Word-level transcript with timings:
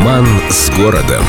Роман 0.00 0.26
с 0.48 0.70
городом. 0.70 1.22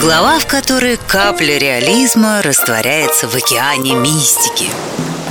Глава, 0.00 0.38
в 0.38 0.46
которой 0.46 0.96
капля 1.08 1.58
реализма 1.58 2.40
растворяется 2.40 3.26
в 3.26 3.34
океане 3.34 3.96
мистики. 3.96 4.66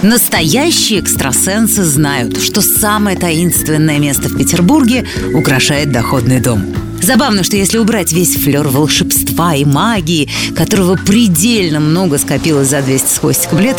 Настоящие 0.01 0.99
экстрасенсы 0.99 1.83
знают, 1.83 2.41
что 2.41 2.59
самое 2.59 3.17
таинственное 3.17 3.97
место 3.97 4.27
в 4.27 4.37
Петербурге 4.37 5.07
украшает 5.33 5.93
доходный 5.93 6.41
дом– 6.41 6.65
Забавно, 7.01 7.43
что 7.43 7.55
если 7.55 7.77
убрать 7.77 8.11
весь 8.11 8.35
флер 8.35 8.67
волшебства 8.67 9.55
и 9.55 9.65
магии, 9.65 10.29
которого 10.55 10.95
предельно 10.95 11.79
много 11.79 12.17
скопилось 12.17 12.69
за 12.69 12.81
200 12.81 13.07
с 13.07 13.17
хвостиком 13.17 13.59
лет, 13.59 13.77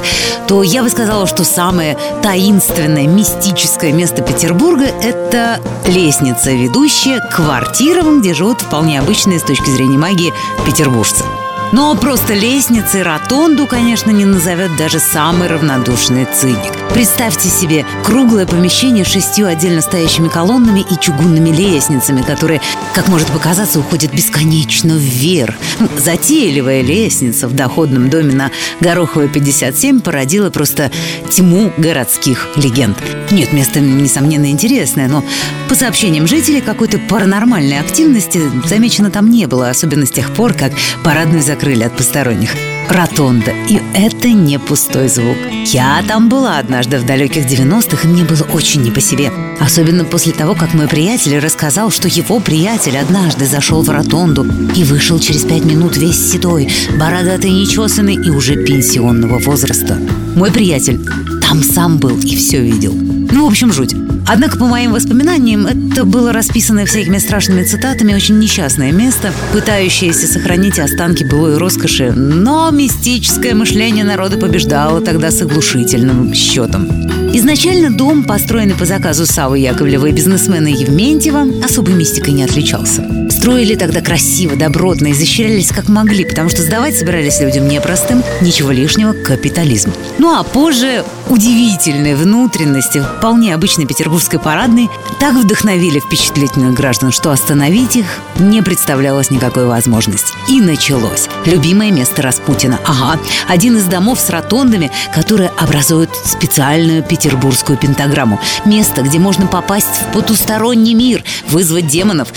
то 0.49 0.63
я 0.63 0.83
бы 0.83 0.91
сказала, 0.91 1.27
что 1.27 1.45
самое 1.45 1.97
таинственное, 2.23 3.07
мистическое 3.07 3.93
место 3.93 4.23
Петербурга– 4.23 4.85
это 5.03 5.61
лестница, 5.87 6.53
ведущая 6.53 7.21
к 7.21 7.37
квартирам, 7.37 8.21
где 8.21 8.35
живут 8.35 8.61
вполне 8.61 8.99
обычные 8.99 9.39
с 9.39 9.43
точки 9.43 9.71
зрения 9.71 9.99
магии 9.99 10.33
петербуржцы. 10.67 11.25
Но 11.73 11.95
просто 11.95 12.35
лестницы, 12.35 13.03
ротонду, 13.03 13.67
конечно, 13.67 14.11
не 14.11 14.27
назовет 14.27 14.77
даже 14.77 14.99
самый 14.99 15.49
равнодушный 15.49 16.27
циник. 16.27 16.71
Представьте 16.93 17.49
себе 17.49 17.87
круглое 18.05 18.45
помещение 18.45 19.07
с 19.07 19.09
шестью 19.09 19.47
отдельно 19.47 19.81
стоящими 19.81 20.29
колоннами 20.29 20.81
и 20.81 21.01
чугунными 21.01 21.49
лестницами, 21.49 22.21
которые, 22.21 22.61
как 22.93 23.09
может 23.09 23.29
показаться, 23.29 23.81
уходят 23.81 24.13
бесконечно 24.13 24.93
вверх. 24.93 25.55
Ну, 25.81 25.89
затейливая 25.97 26.83
лестница 26.83 27.49
в 27.49 27.55
доходном 27.55 28.11
доме 28.11 28.35
на 28.35 28.51
Гороховой 28.81 29.31
57 29.31 30.01
породила 30.01 30.51
просто 30.51 30.91
тьму 31.31 31.73
городских 31.79 32.49
легенд. 32.57 32.99
Нет, 33.31 33.55
место, 33.55 33.81
несомненно, 33.81 34.51
интересное, 34.51 35.09
но 35.09 35.25
по 35.71 35.75
сообщениям 35.75 36.27
жителей 36.27 36.61
какой-то 36.61 36.99
паранормальной 36.99 37.79
активности 37.79 38.43
замечено 38.67 39.11
там 39.11 39.31
не 39.31 39.47
было, 39.47 39.71
особенно 39.71 40.05
с 40.05 40.11
тех 40.11 40.31
пор, 40.35 40.53
как 40.53 40.73
парадную 41.03 41.43
закрыли 41.43 41.62
от 41.63 41.97
посторонних 41.97 42.57
ротонда. 42.89 43.53
И 43.69 43.81
это 43.95 44.29
не 44.29 44.59
пустой 44.59 45.09
звук. 45.09 45.37
Я 45.67 46.03
там 46.07 46.29
была 46.29 46.59
однажды 46.59 46.99
в 46.99 47.07
далеких 47.07 47.47
90-х, 47.47 48.07
и 48.07 48.11
мне 48.11 48.25
было 48.25 48.43
очень 48.53 48.83
не 48.83 48.91
по 48.91 49.01
себе. 49.01 49.31
Особенно 49.61 50.05
после 50.05 50.33
того, 50.33 50.55
как 50.55 50.75
мой 50.75 50.89
приятель 50.89 51.39
рассказал, 51.39 51.91
что 51.91 52.09
его 52.09 52.41
приятель 52.41 52.99
однажды 52.99 53.47
зашел 53.47 53.83
в 53.83 53.89
ротонду 53.89 54.45
и 54.75 54.83
вышел 54.85 55.19
через 55.21 55.45
пять 55.45 55.65
минут 55.65 55.97
весь 55.97 56.33
седой, 56.33 56.69
бородатый, 56.99 57.51
нечесанный 57.51 58.15
и 58.15 58.31
уже 58.31 58.57
пенсионного 58.57 59.39
возраста. 59.39 59.99
Мой 60.35 60.51
приятель 60.51 61.01
там 61.41 61.63
сам 61.63 61.99
был 61.99 62.19
и 62.19 62.37
все 62.37 62.61
видел. 62.61 62.93
Ну, 62.95 63.45
в 63.45 63.49
общем, 63.49 63.73
жуть. 63.73 63.95
Однако, 64.27 64.57
по 64.57 64.67
моим 64.67 64.93
воспоминаниям, 64.93 65.67
это 65.67 66.05
было 66.05 66.33
расписанное 66.33 66.87
всякими 66.87 67.19
страшными 67.19 67.65
цитатами 67.65 68.15
очень 68.15 68.39
несчастное 68.39 68.93
место, 68.93 69.33
пытающееся 69.53 70.27
сохранить 70.27 70.79
останки 70.79 71.25
былой 71.25 71.59
роскоши, 71.59 72.13
но 72.13 72.71
мистическое 72.71 73.55
мышление 73.55 74.05
народа 74.05 74.39
побеждало 74.39 75.01
тогда 75.01 75.31
с 75.31 75.43
оглушительным 75.43 76.33
счетом. 76.35 76.89
Изначально 77.35 77.97
дом, 77.97 78.25
построенный 78.25 78.75
по 78.75 78.85
заказу 78.85 79.27
Савы 79.27 79.59
Яковлева 79.59 80.07
и 80.07 80.13
бизнесмена 80.13 80.69
Евментьева, 80.69 81.65
особой 81.65 81.95
мистикой 81.95 82.35
не 82.35 82.45
отличался. 82.45 83.22
Строили 83.43 83.75
тогда 83.75 84.01
красиво, 84.01 84.55
добротно, 84.55 85.11
изощрялись 85.11 85.73
как 85.73 85.89
могли, 85.89 86.25
потому 86.25 86.49
что 86.49 86.63
сдавать 86.63 86.97
собирались 86.97 87.41
людям 87.41 87.67
непростым, 87.67 88.23
ничего 88.41 88.71
лишнего, 88.71 89.15
капитализм. 89.15 89.93
Ну 90.19 90.33
а 90.33 90.45
позже 90.45 91.05
удивительные 91.29 92.15
внутренности 92.15 93.05
вполне 93.19 93.53
обычной 93.53 93.85
петербургской 93.87 94.39
парадной 94.39 94.89
так 95.19 95.35
вдохновили 95.35 95.99
впечатлительных 95.99 96.75
граждан, 96.75 97.11
что 97.11 97.33
остановить 97.33 97.97
их 97.97 98.07
не 98.39 98.63
представлялось 98.63 99.33
никакой 99.33 99.67
возможности. 99.67 100.35
И 100.49 100.61
началось. 100.61 101.29
Любимое 101.45 101.91
место 101.91 102.23
Распутина. 102.23 102.79
Ага, 102.85 103.19
один 103.49 103.77
из 103.77 103.87
домов 103.87 104.21
с 104.21 104.31
ротондами, 104.31 104.93
которые 105.13 105.51
образуют 105.59 106.11
специальную 106.15 107.03
петербургскую 107.03 107.77
пентаграмму. 107.77 108.39
Место, 108.65 109.03
где 109.03 109.19
можно 109.19 109.49
попасть 109.49 110.03
в 110.03 110.13
потусторонний 110.13 110.95
мир, 110.95 111.25
вызвать 111.53 111.87
демонов. 111.87 112.29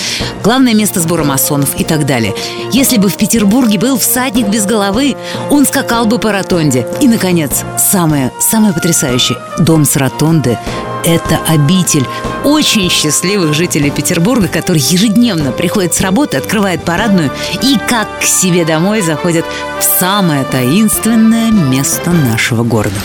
Главное 0.44 0.74
место 0.74 1.00
сбора 1.00 1.24
масонов 1.24 1.80
и 1.80 1.84
так 1.84 2.06
далее. 2.06 2.34
Если 2.72 2.98
бы 2.98 3.10
в 3.10 3.18
Петербурге 3.18 3.80
был 3.80 3.98
всадник 3.98 4.48
без 4.48 4.66
головы, 4.66 5.16
он 5.50 5.66
скакал 5.66 6.06
бы 6.06 6.20
по 6.20 6.32
ротонде. 6.32 6.86
И, 7.02 7.08
наконец, 7.08 7.64
самое, 7.78 8.32
самое 8.40 8.74
потрясающее. 8.74 9.38
Дом 9.60 9.86
с 9.86 9.96
ротонды– 9.96 10.58
это 11.06 11.40
обитель 11.48 12.06
очень 12.44 12.90
счастливых 12.90 13.54
жителей 13.54 13.90
Петербурга, 13.90 14.48
которые 14.48 14.84
ежедневно 14.84 15.52
приходят 15.52 15.94
с 15.94 16.02
работы, 16.02 16.38
открывают 16.38 16.84
парадную 16.84 17.32
и 17.62 17.78
как 17.88 18.20
к 18.20 18.24
себе 18.24 18.66
домой 18.66 19.02
заходят 19.02 19.46
в 19.80 19.84
самое 19.84 20.44
таинственное 20.44 21.52
место 21.52 22.12
нашего 22.12 22.64
города. 22.64 22.96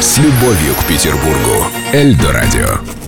С 0.00 0.18
любовью 0.18 0.74
к 0.80 0.84
Петербургу. 0.84 1.66
Эльдо 1.92 2.32
радио. 2.32 3.03